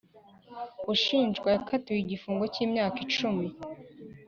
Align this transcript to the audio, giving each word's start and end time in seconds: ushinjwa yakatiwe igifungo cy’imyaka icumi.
ushinjwa 0.93 1.47
yakatiwe 1.55 1.99
igifungo 2.01 2.43
cy’imyaka 2.53 2.97
icumi. 3.05 3.45